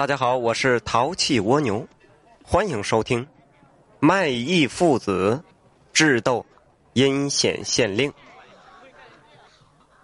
[0.00, 1.86] 大家好，我是淘气蜗牛，
[2.42, 3.28] 欢迎收听
[3.98, 5.44] 卖艺父子
[5.92, 6.46] 智斗
[6.94, 8.10] 阴险县令。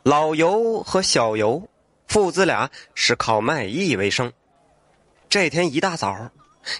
[0.02, 1.66] 老尤和小尤
[2.08, 4.30] 父子俩是靠卖艺为生。
[5.30, 6.30] 这天一大早，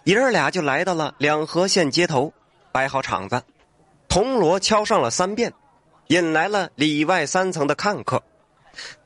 [0.04, 2.30] 爷儿俩就来到了两河县街头，
[2.70, 3.42] 摆好场子，
[4.10, 5.50] 铜锣敲上了三遍，
[6.08, 8.22] 引来了里外三层的看客。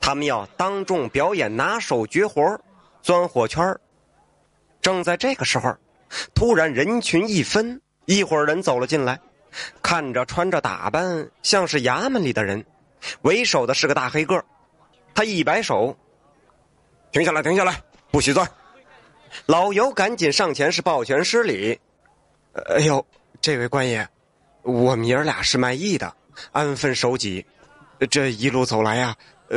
[0.01, 2.59] 他们要当众表演拿手绝活
[3.01, 3.79] 钻火圈
[4.81, 5.75] 正在这个时候，
[6.33, 9.19] 突然人群一分，一伙人走了进来，
[9.81, 12.65] 看着穿着打扮像是衙门里的人，
[13.21, 14.43] 为首的是个大黑个
[15.13, 15.95] 他一摆手
[17.11, 17.81] ：“停下来，停下来，
[18.11, 18.47] 不许钻！”
[19.45, 21.79] 老尤赶紧上前是抱拳施礼
[22.67, 23.05] ：“哎呦，
[23.39, 24.07] 这位官爷，
[24.61, 26.13] 我们爷儿俩是卖艺的，
[26.51, 27.45] 安分守己，
[28.09, 29.15] 这一路走来呀，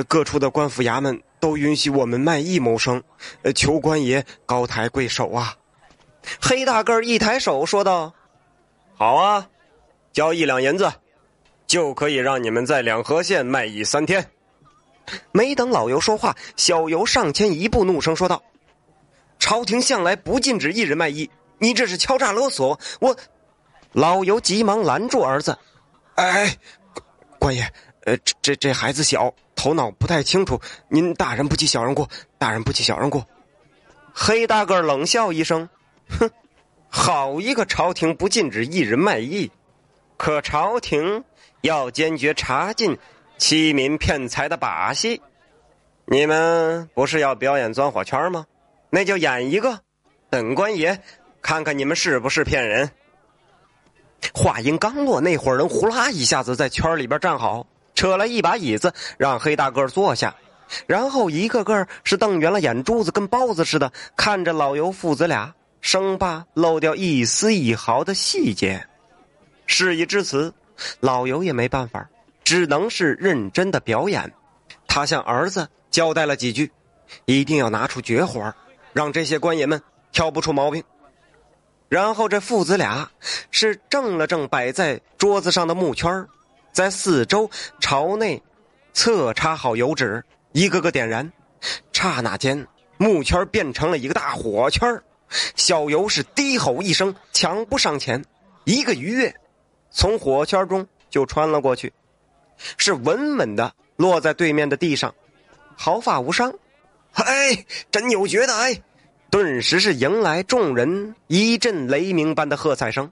[0.08, 3.02] 各处的官府衙门。”都允许我们卖艺谋生，
[3.54, 5.54] 求官爷高抬贵手啊！
[6.40, 8.14] 黑大个一抬手说道
[8.96, 9.46] ：“好啊，
[10.10, 10.90] 交一两银子，
[11.66, 14.30] 就可以让你们在两河县卖艺三天。”
[15.32, 18.42] 没等老尤说话，小尤上前一步，怒声说道
[19.38, 21.28] ：“朝廷向来不禁止一人卖艺，
[21.58, 23.14] 你这是敲诈勒索！”我
[23.92, 25.58] 老尤急忙拦住儿子
[26.16, 26.56] ：“哎，
[27.38, 27.70] 官爷，
[28.04, 33.24] 呃，这这这孩子小。”头脑不太清楚，您大人不计小人过，大人不计小人过。
[34.12, 35.68] 黑大个冷笑一声，
[36.10, 36.28] 哼，
[36.88, 39.50] 好一个朝廷不禁止一人卖艺，
[40.18, 41.24] 可朝廷
[41.62, 42.98] 要坚决查禁
[43.38, 45.22] 欺民骗财的把戏。
[46.04, 48.44] 你们不是要表演钻火圈吗？
[48.90, 49.80] 那就演一个，
[50.28, 51.00] 本官爷
[51.40, 52.90] 看看你们是不是骗人。
[54.34, 57.66] 话音刚落，那伙人呼啦一下子在圈里边站好。
[57.94, 60.34] 扯来一把椅子，让黑大个坐下，
[60.86, 68.86] 然后一个个是瞪圆了眼珠子，跟包子似的看着老尤父子俩，生怕漏掉一丝一毫的细节。
[69.66, 70.52] 事已至此，
[71.00, 72.08] 老尤也没办法，
[72.42, 74.32] 只能是认真的表演。
[74.86, 76.70] 他向儿子交代了几句，
[77.24, 78.54] 一定要拿出绝活，
[78.92, 79.80] 让这些官爷们
[80.12, 80.82] 挑不出毛病。
[81.88, 83.10] 然后这父子俩
[83.50, 86.26] 是正了正摆在桌子上的木圈
[86.74, 87.48] 在四周
[87.78, 88.42] 朝内
[88.92, 91.32] 侧插好油纸，一个个点燃。
[91.92, 92.66] 刹那间，
[92.98, 95.00] 木圈变成了一个大火圈
[95.54, 98.22] 小尤是低吼一声，抢步上前，
[98.64, 99.34] 一个鱼跃，
[99.90, 101.92] 从火圈中就穿了过去，
[102.76, 105.14] 是稳稳的落在对面的地上，
[105.76, 106.52] 毫发无伤。
[107.12, 108.56] 哎，真有绝的！
[108.56, 108.82] 哎，
[109.30, 113.10] 顿时是迎来众人一阵雷鸣般的喝彩声。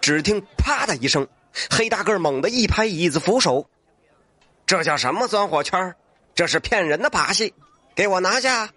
[0.00, 1.24] 只听“啪”的一声。
[1.70, 3.68] 黑大个猛地一拍椅子扶手，
[4.66, 5.94] 这叫什么钻火圈
[6.34, 7.54] 这是骗人的把戏！
[7.94, 8.68] 给我拿下！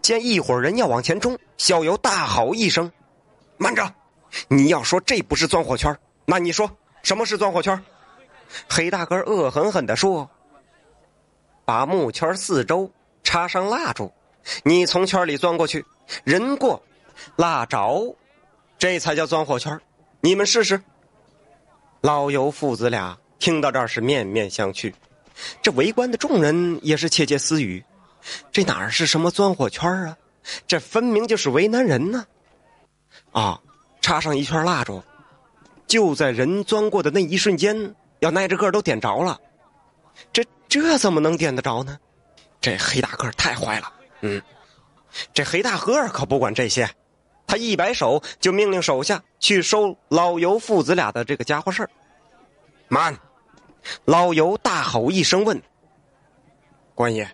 [0.00, 2.90] 见一伙人要往前冲，小尤大吼一声
[3.58, 3.92] ：“慢着！
[4.48, 6.70] 你要说这不是钻火圈那你说
[7.02, 7.84] 什么是钻火圈
[8.68, 10.30] 黑大个恶狠狠地说
[11.66, 12.90] ：“把木圈四周
[13.22, 14.10] 插上蜡烛，
[14.62, 15.84] 你从圈里钻过去，
[16.24, 16.82] 人过，
[17.36, 18.16] 蜡着，
[18.78, 19.78] 这才叫钻火圈
[20.20, 20.82] 你们试试。”
[22.04, 24.92] 老尤父子俩听到这儿是面面相觑，
[25.62, 27.82] 这围观的众人也是窃窃私语：
[28.52, 30.14] 这哪儿是什么钻火圈啊？
[30.66, 32.26] 这分明就是为难人呢！
[33.32, 33.58] 啊，
[34.02, 35.02] 插上一圈蜡烛，
[35.86, 39.40] 就在人钻过的那一瞬间，要挨着个都点着了。
[40.30, 41.98] 这这怎么能点得着呢？
[42.60, 43.90] 这黑大个太坏了。
[44.20, 44.42] 嗯，
[45.32, 46.86] 这黑大个可不管这些。
[47.46, 51.90] 他一摆手，就命令手下去收老尤父子俩的这个家伙事儿。
[52.88, 53.18] 慢！
[54.06, 55.62] 老尤大吼一声问
[56.94, 57.28] ：“官爷，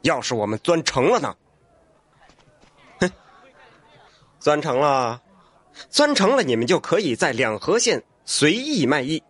[0.00, 1.36] 要是我们钻成了呢？”
[3.00, 3.10] 哼，
[4.40, 5.20] 钻成了，
[5.90, 9.22] 钻成了，你们就可以在两河县随意卖艺。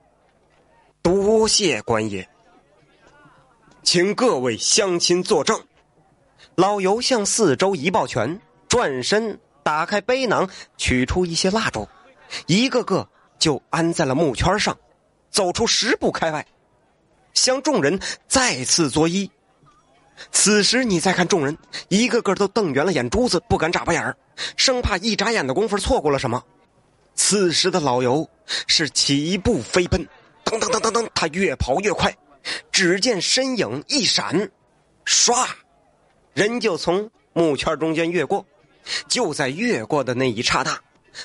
[1.02, 2.28] 多谢官爷，
[3.82, 5.60] 请各位乡亲作证。
[6.54, 9.40] 老尤向四周一抱拳，转身。
[9.66, 11.88] 打开背囊，取出一些蜡烛，
[12.46, 14.78] 一个个就安在了木圈上，
[15.28, 16.46] 走出十步开外，
[17.34, 17.98] 向众人
[18.28, 19.28] 再次作揖。
[20.30, 21.58] 此时你再看众人，
[21.88, 24.16] 一个个都瞪圆了眼珠子，不敢眨巴眼儿，
[24.56, 26.40] 生怕一眨眼的功夫错过了什么。
[27.16, 28.30] 此时的老尤
[28.68, 30.00] 是起步飞奔，
[30.44, 32.16] 噔噔噔噔噔，他越跑越快，
[32.70, 34.48] 只见身影一闪，
[35.04, 35.44] 唰，
[36.34, 38.46] 人就从木圈中间越过。
[39.08, 40.78] 就在越过的那一刹那，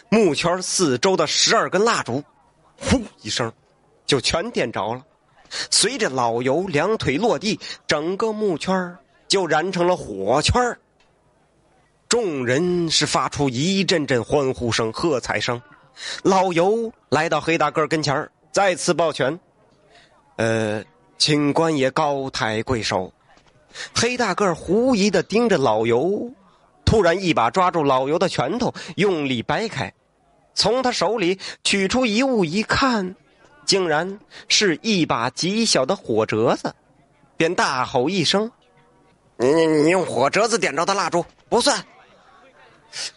[0.10, 2.24] 木圈四周的十二根蜡烛，
[2.78, 3.52] 呼一声，
[4.06, 5.06] 就全点着了。
[5.70, 8.98] 随着老尤两腿落地，整个木圈
[9.28, 10.78] 就燃成了火圈
[12.08, 15.62] 众人是发出一阵阵欢呼声、喝彩声。
[16.24, 19.40] 老尤来到黑大个跟前再次抱拳
[20.38, 20.84] ：“呃，
[21.18, 23.14] 请官爷高抬贵手。”
[23.96, 26.30] 黑大个狐疑的盯着老尤，
[26.92, 29.94] 突然一把抓住老尤的拳头，用力掰开，
[30.54, 33.16] 从他手里取出一物，一看，
[33.66, 36.76] 竟然是一把极小的火折子，
[37.38, 38.52] 便大吼一声
[39.40, 41.82] ：“你你你用火折子点着的蜡烛不算！”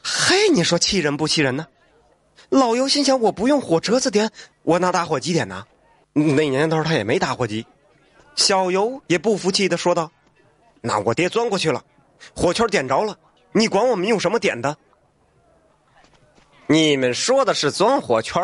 [0.04, 1.66] 嘿，你说气人不气人呢？
[2.50, 4.30] 老尤心想：我不用火折子点，
[4.62, 5.66] 我拿打火机点呢？
[6.12, 7.66] 那年头他也没打火机。
[8.36, 10.12] 小尤也不服气的说道。
[10.80, 11.82] 那我爹钻过去了，
[12.36, 13.18] 火圈点着了，
[13.56, 14.76] 你管我们用什么点的？
[16.66, 18.42] 你们说的是钻火圈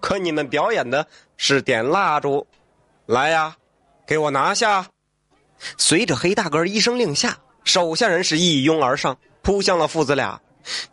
[0.00, 1.06] 可你们表演的
[1.36, 2.46] 是点蜡烛。
[3.04, 3.56] 来呀，
[4.06, 4.86] 给我拿下！
[5.76, 10.40] 随着黑大个一声令下，手下人是一拥而上，扑向了父子俩。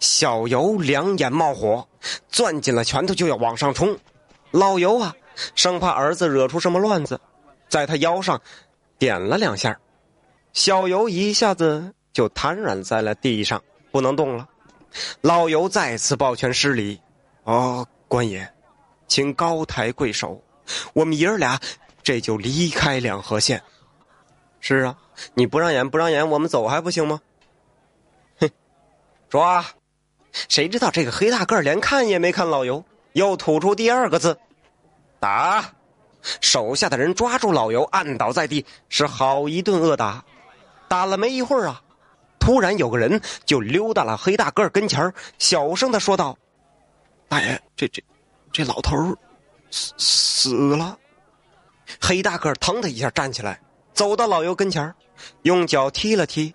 [0.02, 1.88] 小尤两眼冒火，
[2.30, 3.98] 攥紧了拳头就要往上冲。
[4.52, 5.16] 老尤啊，
[5.56, 7.22] 生怕儿子惹出什么乱子，
[7.70, 8.42] 在他腰上
[8.98, 9.80] 点了两下。
[10.52, 14.48] 小尤一下子就瘫软在了地上，不能动了。
[15.20, 16.98] 老尤再次抱拳施礼
[17.44, 18.50] ：“哦，官爷，
[19.06, 20.42] 请高抬贵手，
[20.94, 21.60] 我们爷儿俩
[22.02, 23.62] 这就离开两河县。
[24.62, 24.98] ”“是啊，
[25.34, 27.20] 你不让演不让演，我们走还不行吗
[28.40, 28.50] ？”“哼，
[29.28, 29.66] 抓！”
[30.32, 32.82] 谁知道这个黑大个连看也没看老尤，
[33.12, 34.40] 又吐出第二个字
[35.20, 35.70] ：“打！”
[36.40, 40.24] 手下的人抓住老尤，按倒在地，是好一顿恶打。
[40.88, 41.82] 打了没一会儿啊，
[42.46, 46.38] 突然有个人就溜到了黑大个跟前小声的说道
[47.28, 48.04] ：“大爷，这这
[48.52, 48.96] 这老头
[49.72, 50.96] 死死了。”
[52.00, 53.60] 黑大个腾的一下站起来，
[53.96, 54.94] 走到老尤跟前
[55.42, 56.54] 用脚踢了踢。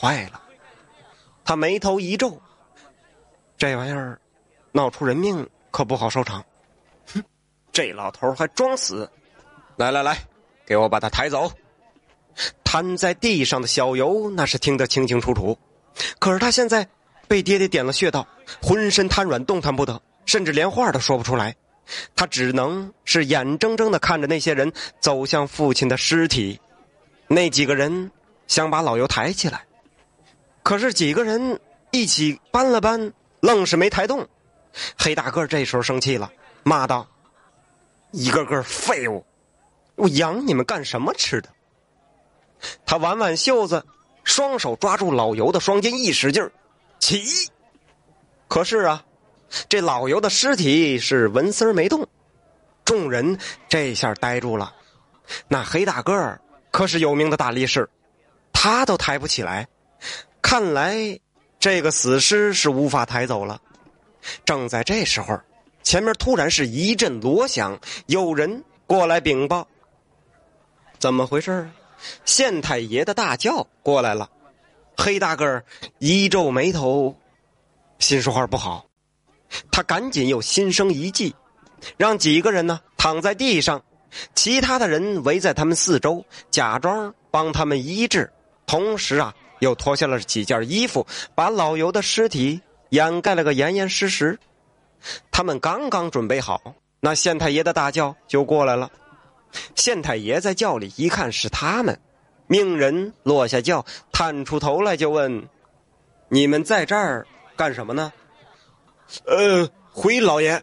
[0.00, 0.40] 坏了，
[1.44, 2.40] 他眉头一皱，
[3.58, 4.20] 这玩意儿
[4.70, 6.44] 闹出人命可不好收场。
[7.12, 7.20] 哼，
[7.72, 9.10] 这老头还装死！
[9.74, 10.16] 来来来，
[10.64, 11.50] 给我把他抬走。
[12.62, 15.58] 瘫在地上的小尤那是听得清清楚楚，
[16.18, 16.88] 可是他现在
[17.28, 18.26] 被爹爹点了穴道，
[18.60, 21.54] 浑身瘫软，动弹不得，甚至连话都说不出来。
[22.16, 26.58] 他只能是眼睁睁的看着那些人走向父亲的尸体。
[27.28, 28.10] 那几个人
[28.46, 29.64] 想把老尤抬起来，
[30.62, 31.60] 可是几个人
[31.90, 34.26] 一起搬了搬，愣是没抬动。
[34.98, 36.32] 黑大个这时候生气了，
[36.62, 37.06] 骂道
[38.12, 39.24] ：“一个个废物，
[39.94, 41.48] 我养你们干什么吃的？”
[42.86, 43.84] 他挽挽袖子，
[44.24, 46.48] 双手抓住老尤的双肩，一使劲，
[46.98, 47.50] 起。
[48.48, 49.04] 可是啊，
[49.68, 52.06] 这老尤的尸体是纹丝儿没动。
[52.84, 54.74] 众人这下呆住了。
[55.48, 56.40] 那黑大个儿
[56.70, 57.88] 可是有名的大力士，
[58.52, 59.66] 他都抬不起来。
[60.42, 61.18] 看来
[61.58, 63.60] 这个死尸是无法抬走了。
[64.44, 65.40] 正在这时候，
[65.82, 69.66] 前面突然是一阵锣响，有人过来禀报：
[70.98, 71.68] 怎么回事
[72.24, 74.30] 县太爷的大轿过来了，
[74.96, 75.64] 黑大个儿
[75.98, 77.16] 一皱眉头，
[77.98, 78.86] 心说话不好。
[79.70, 81.34] 他赶紧又心生一计，
[81.96, 83.82] 让几个人呢躺在地上，
[84.34, 88.32] 其他的人围在他们四周，假装帮他们医治。
[88.66, 94.38] 同时啊，又脱下了几件衣服，把老尤的尸体掩盖了个严严实实。
[95.30, 98.90] 他们刚刚准备好，那县太爷的大轿就过来了。
[99.74, 102.00] 县太爷在轿里一看是他们，
[102.46, 105.48] 命人落下轿，探出头来就问
[106.28, 108.12] ：“你们在这儿干什么呢
[109.26, 110.62] ？”“呃，回老爷。”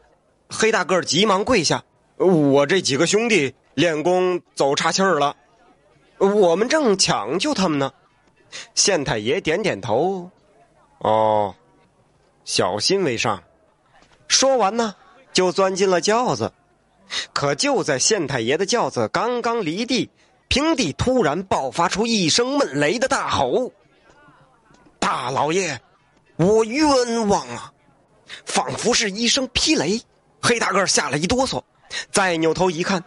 [0.53, 1.83] 黑大个急忙跪下
[2.17, 5.35] ：“我这几个兄弟练功走岔气儿了，
[6.17, 7.93] 我们正抢救他们呢。”
[8.75, 10.29] 县太爷点点头
[10.99, 11.55] ：“哦，
[12.43, 13.41] 小心为上。”
[14.27, 14.95] 说完呢，
[15.31, 16.51] 就钻进了轿子。
[17.33, 20.09] 可就在县太爷的轿子刚刚离地，
[20.47, 23.71] 平地突然爆发出一声闷雷的大吼
[24.99, 25.79] ：“大老爷，
[26.37, 27.71] 我冤枉啊！”
[28.45, 30.01] 仿佛是一声霹雷，
[30.41, 31.61] 黑大个吓了一哆嗦，
[32.11, 33.03] 再扭头一看，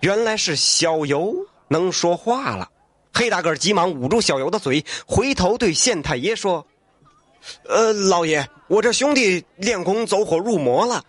[0.00, 1.34] 原来是小尤
[1.66, 2.70] 能说话了。
[3.12, 6.64] 黑大个急忙捂住小尤的嘴，回头对县太爷说
[7.68, 11.04] ：“呃，老爷，我这兄弟练功走火入魔了。”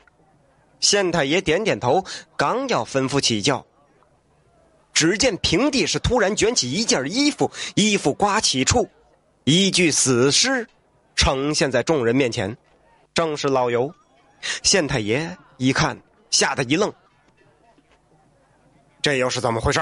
[0.81, 2.03] 县太爷点点头，
[2.35, 3.65] 刚要吩咐起轿，
[4.91, 8.89] 只见平地是突然卷起一件衣服，衣服刮起处，
[9.45, 10.67] 一具死尸
[11.15, 12.57] 呈现在众人面前，
[13.13, 13.93] 正是老尤。
[14.63, 15.95] 县太爷一看，
[16.31, 16.91] 吓得一愣，
[19.03, 19.79] 这又是怎么回事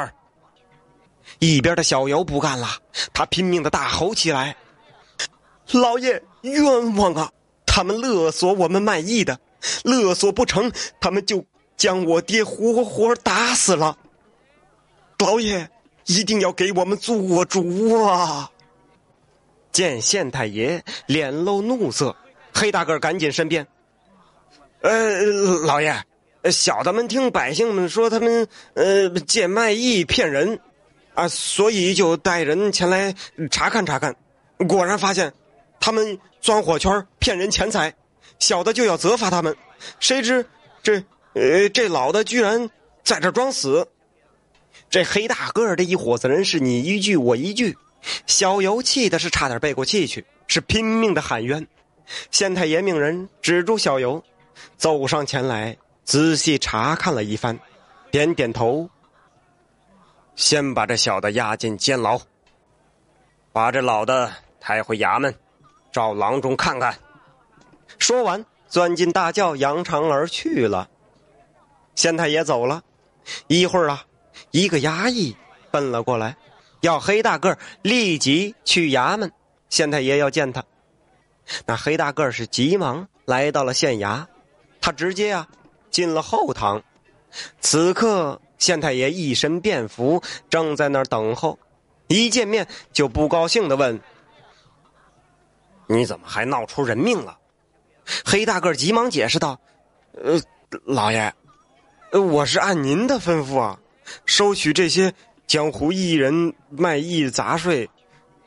[1.40, 2.68] 一边的小尤不干了，
[3.14, 4.58] 他拼命的大吼起来
[5.72, 7.32] ：“老爷冤枉啊！
[7.66, 9.40] 他们勒索我们卖艺的，
[9.84, 11.46] 勒索不成，他们就
[11.78, 13.98] 将我爹活活打死了。
[15.18, 15.70] 老爷
[16.06, 18.50] 一定要给我们做主啊！
[19.72, 22.16] 见县太爷脸露怒色，
[22.54, 23.68] 黑大个赶紧申辩
[24.82, 25.22] ：“呃，
[25.66, 25.96] 老爷，
[26.52, 30.60] 小的们听百姓们说他们呃借卖艺骗人，
[31.14, 33.14] 啊，所以就带人前来
[33.52, 34.16] 查看查看，
[34.68, 35.32] 果然发现
[35.80, 37.94] 他们钻火圈骗人钱财，
[38.40, 39.56] 小的就要责罚他们，
[40.00, 40.46] 谁知
[40.82, 41.04] 这
[41.34, 42.70] 呃这老的居然
[43.04, 43.88] 在这装死。
[44.90, 47.78] 这黑大个的一伙子人是你一句我一句。”
[48.26, 51.68] 小尤气的是差点背过气去，是拼命的喊冤。
[52.32, 54.24] 县太爷命人止住小尤，
[54.78, 57.60] 走上前来仔细查看了一番，
[58.10, 58.90] 点点头。
[60.38, 62.18] 先把这小的押进监牢，
[63.52, 64.32] 把这老的
[64.62, 65.36] 抬回衙门，
[65.92, 66.98] 找郎中看看。
[67.98, 70.90] 说完，钻进大轿，扬长而去了。
[71.96, 72.84] 县太爷走了
[73.48, 74.06] 一会儿啊，
[74.52, 75.36] 一个衙役
[75.72, 76.38] 奔了过来。
[76.82, 79.32] 要黑大个立即去衙门，
[79.70, 80.64] 县太爷要见他。
[81.66, 84.26] 那黑大个是急忙来到了县衙，
[84.80, 85.48] 他直接啊
[85.92, 86.82] 进了后堂。
[87.60, 91.60] 此刻县太爷一身便服，正在那儿等候。
[92.08, 94.00] 一见面就不高兴的问
[95.86, 97.38] ：“你怎么还闹出人命了？”
[98.26, 99.60] 黑大个急忙解释道
[100.14, 100.40] ：“呃，
[100.86, 101.34] 老爷，
[102.12, 103.80] 我是按您的吩咐啊，
[104.26, 105.14] 收取这些。”
[105.50, 107.90] 江湖艺人卖艺杂税，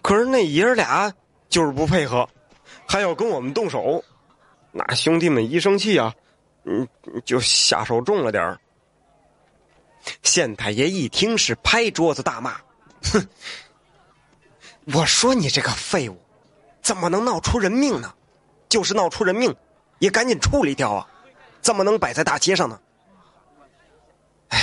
[0.03, 1.13] 可是那爷儿俩
[1.49, 2.29] 就是不配合，
[2.87, 4.05] 还要跟我们动手。
[4.71, 6.15] 那兄弟们一生气啊，
[6.63, 6.87] 嗯，
[7.25, 8.57] 就下手重了点儿。
[10.23, 12.55] 县太爷一听是拍桌子大骂
[13.13, 13.29] ：“哼！
[14.95, 16.17] 我说你这个废物，
[16.83, 18.15] 怎么能闹出人命呢？
[18.73, 19.55] 就是闹出人命，
[19.99, 21.07] 也赶紧处理掉啊！
[21.61, 22.81] 怎么能摆在大街上呢？”
[24.49, 24.59] 哎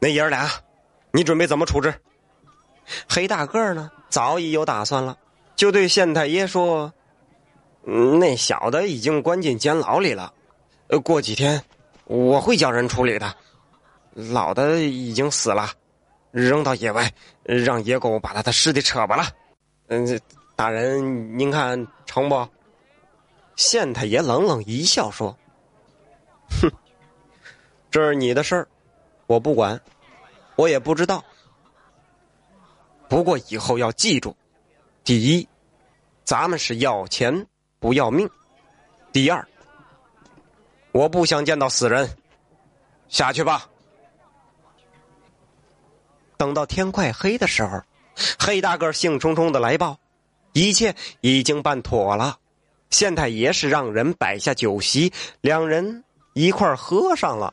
[0.00, 0.50] 那爷儿俩，
[1.12, 1.94] 你准备怎么处置？
[3.08, 5.16] 黑大个呢，早已有打算了，
[5.54, 6.92] 就对县太爷说
[8.18, 10.34] ：“那小的已经关进监牢里了，
[11.04, 11.62] 过几天
[12.06, 13.32] 我会叫人处理的。
[14.12, 15.70] 老的已经死了，
[16.32, 17.12] 扔到野外，
[17.44, 19.24] 让野狗把他的尸体扯吧了。
[19.86, 20.20] 嗯，
[20.56, 22.48] 大人您看成不？”
[23.56, 25.36] 县太爷冷冷一笑说
[26.62, 26.70] ：“哼，
[27.90, 28.68] 这是你的事儿，
[29.26, 29.80] 我不管。”
[30.56, 31.24] 我也不知道，
[33.08, 34.36] 不过以后要记住：
[35.02, 35.48] 第一，
[36.22, 37.44] 咱们是要钱
[37.80, 38.28] 不要命；
[39.12, 39.44] 第二，
[40.92, 42.08] 我不想见到死人。
[43.08, 43.68] 下去吧。
[46.36, 47.82] 等到天快黑的时候，
[48.38, 49.98] 黑大个兴冲冲的来报，
[50.54, 52.38] 一切已经办妥了。
[52.88, 57.52] 县太爷是让人摆下酒席，两人一块喝上了。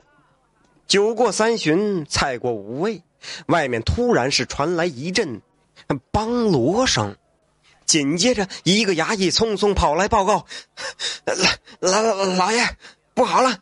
[0.88, 3.02] 酒过三巡，菜过五味，
[3.48, 5.42] 外面突然是传来一阵
[6.12, 7.16] 梆锣声，
[7.86, 10.46] 紧接着一个衙役匆匆跑来报告
[11.80, 12.78] ：“老老老爷，
[13.16, 13.58] 不好了，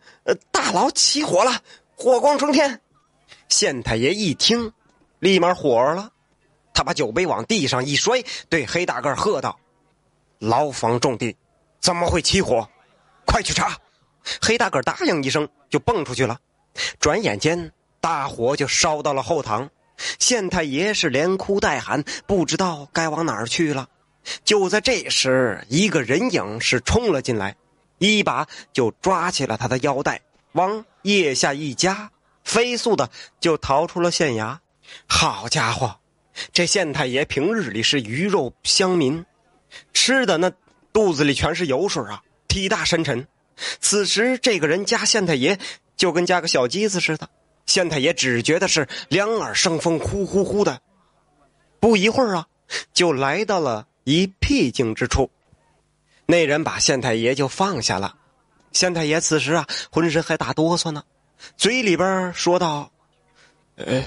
[0.52, 1.62] 大牢起火了，
[1.96, 2.82] 火光冲天！”
[3.48, 4.74] 县太爷一听，
[5.20, 6.12] 立马火了，
[6.80, 9.60] 他把酒杯往地上一摔，对黑大个喝道
[10.40, 11.36] ：“牢房重地，
[11.82, 12.66] 怎么会起火？
[13.26, 13.78] 快去查！”
[14.42, 16.40] 黑大个答应一声，就蹦出去了。
[16.98, 19.70] 转眼间，大火就烧到了后堂，
[20.20, 23.90] 县太爷是连哭带喊，不知道该往哪儿去了。
[24.46, 27.58] 就在这时，一个人影是冲了进来，
[27.98, 30.22] 一把就抓起了他的腰带，
[30.54, 32.10] 往腋下一夹，
[32.46, 33.10] 飞速的
[33.42, 34.60] 就逃出了县衙。
[35.10, 36.00] 好家伙，
[36.52, 39.26] 这县太爷平日里是鱼肉乡民，
[39.94, 40.52] 吃的那
[40.94, 43.28] 肚子里全是油水啊，体大深沉。
[43.80, 45.60] 此时这个人加县太爷。
[46.00, 47.30] 就跟加个小鸡子似的，
[47.66, 50.80] 县太爷只觉得是两耳生风，呼呼呼的。
[51.82, 52.48] 不一会儿啊，
[52.94, 55.30] 就来到了一僻静之处。
[56.26, 58.16] 那人把县太爷就放下了。
[58.72, 61.04] 县太爷此时啊，浑身还打哆嗦呢，
[61.58, 62.90] 嘴里边说道
[63.76, 64.02] ：“呃，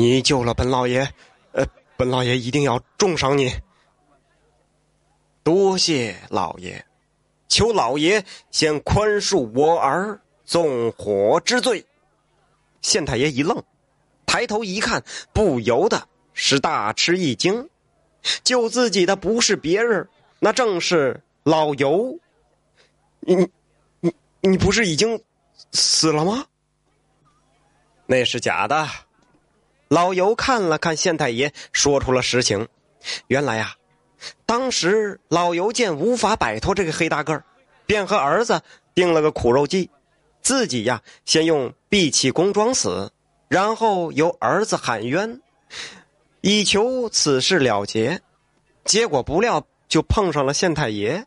[0.00, 1.06] 你救了本老爷，
[1.52, 1.66] 呃，
[1.98, 3.52] 本老爷一定要重赏你。
[5.42, 6.82] 多谢老爷，
[7.48, 11.84] 求老爷先宽恕我儿。”纵火之罪，
[12.80, 13.62] 县太爷一愣，
[14.24, 15.04] 抬头一看，
[15.34, 17.68] 不由得是大吃一惊。
[18.42, 22.18] 救自己的不是别人，那正是老尤。
[23.20, 23.46] 你、
[24.00, 25.22] 你、你不是已经
[25.72, 26.46] 死了吗？
[28.06, 28.88] 那是假的。
[29.90, 32.68] 老尤看了看县太爷，说出了实情。
[33.26, 33.74] 原来呀，
[34.46, 37.44] 当时老尤见无法摆脱这个黑大个儿，
[37.86, 38.62] 便和儿子
[38.94, 39.90] 定了个苦肉计，
[40.42, 43.10] 自己呀先用闭气功装死，
[43.48, 45.40] 然后由儿子喊冤，
[46.40, 48.20] 以求此事了结。
[48.84, 51.26] 结果不料就碰上了县太爷，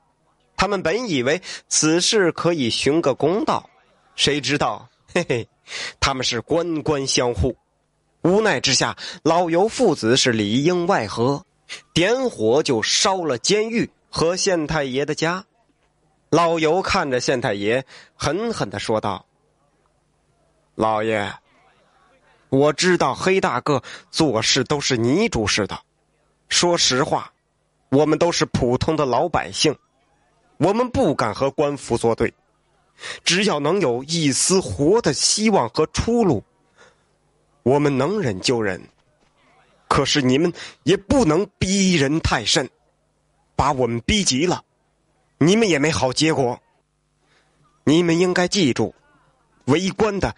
[0.55, 3.69] 他们本以为此事可以寻个公道，
[4.15, 5.49] 谁知道嘿嘿，
[5.99, 7.57] 他们是官官相护。
[8.23, 11.45] 无奈之下，老尤父子是里应外合，
[11.93, 15.43] 点火就烧了监狱和县太爷的家。
[16.29, 19.25] 老尤看着县太爷，狠狠的说道
[20.75, 21.33] ：“老爷，
[22.47, 25.77] 我知道黑大个做事都是你主事的。
[26.47, 27.33] 说实话，
[27.89, 29.75] 我们都是普通的老百姓，
[30.57, 32.33] 我们不敢和官府作对。
[33.25, 36.41] 只要能有一丝活的希望和出路。”
[37.63, 38.81] 我们能忍就忍，
[39.87, 40.51] 可是你们
[40.83, 42.69] 也不能逼人太甚，
[43.55, 44.63] 把我们逼急了，
[45.37, 46.59] 你们也没好结果。
[47.85, 48.93] 你们应该记住，
[49.65, 50.35] 为官的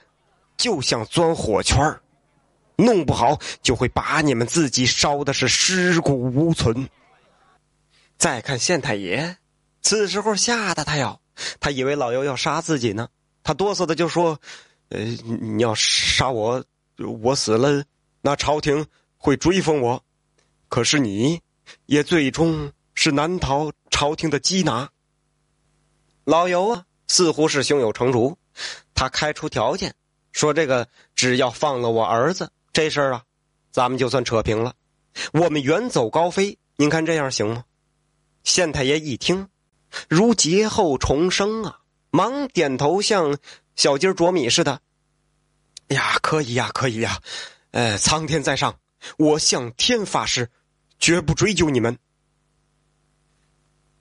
[0.55, 1.99] 就像钻火圈
[2.75, 6.87] 弄不好就会把你们自己烧的是尸骨无存。
[8.17, 9.37] 再看县太爷，
[9.81, 11.19] 此时候吓得他要，
[11.59, 13.09] 他以为老尤要杀自己呢，
[13.43, 14.39] 他哆嗦的就说
[14.89, 16.63] ：“呃，你要杀我。”
[16.97, 17.83] 我死了，
[18.21, 18.85] 那朝廷
[19.17, 20.03] 会追封我，
[20.69, 21.41] 可是你，
[21.85, 24.89] 也最终是难逃朝廷的缉拿。
[26.23, 28.37] 老尤啊，似乎是胸有成竹，
[28.93, 29.93] 他开出条件，
[30.31, 33.23] 说这个只要放了我儿子，这事儿啊，
[33.71, 34.73] 咱们就算扯平了，
[35.33, 36.57] 我们远走高飞。
[36.77, 37.63] 您看这样行吗？
[38.43, 39.49] 县太爷一听，
[40.09, 43.37] 如劫后重生啊，忙点头，像
[43.75, 44.81] 小鸡啄米似的。
[45.89, 47.21] 呀，可以呀，可以呀，
[47.71, 48.79] 呃，苍天在上，
[49.17, 50.49] 我向天发誓，
[50.99, 51.97] 绝不追究你们。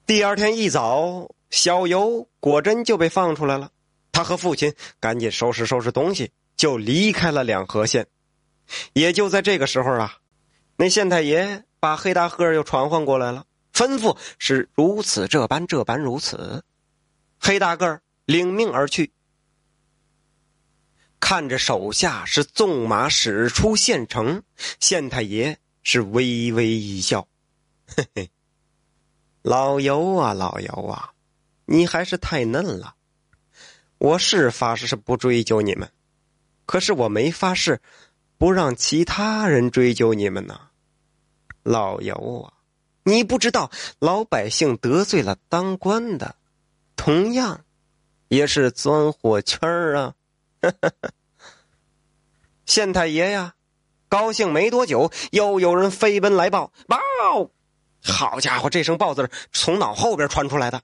[0.05, 3.71] 第二天一早，小尤果真就被放出来了。
[4.11, 8.07] 他和父亲赶紧收拾收拾东西，就离开了两河县。
[8.93, 10.17] 也就在这个时候啊，
[10.77, 16.63] 那县太爷把黑大个又传唤过来了，吩咐是如此这般这般如此。
[17.39, 19.11] 黑大个领命而去。
[21.27, 24.43] 看着手下是纵马驶出县城，
[24.79, 27.27] 县太爷是微微一笑
[27.89, 28.29] ：“嘿嘿，
[29.41, 31.13] 老尤啊，老尤啊，
[31.65, 32.93] 你还是太嫩了。
[33.97, 35.91] 我是发誓是不追究你们，
[36.67, 37.81] 可是我没发誓
[38.37, 40.67] 不让其他人追究你们呢。
[41.63, 42.53] 老尤啊，
[43.01, 46.35] 你不知道老百姓得罪了当官的，
[46.95, 47.65] 同样
[48.27, 50.13] 也是钻火圈儿啊。”
[52.65, 53.53] 县太爷呀，
[54.09, 56.99] 高兴没多久，又有人飞奔来报：“报！
[58.01, 60.81] 好家伙，这声报字从脑后边传出来的。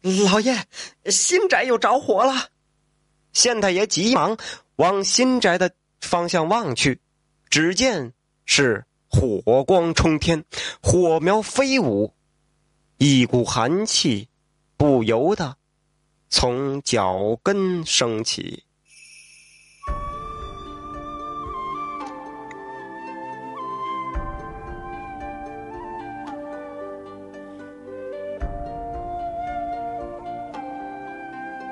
[0.00, 0.64] 老爷，
[1.06, 2.48] 新宅又着火了。”
[3.32, 4.36] 县太爷急忙
[4.76, 7.00] 往新宅的方向望去，
[7.48, 8.12] 只见
[8.44, 10.44] 是火光冲天，
[10.82, 12.14] 火苗飞舞，
[12.98, 14.28] 一股寒气
[14.76, 15.56] 不由得
[16.28, 18.64] 从脚跟升起。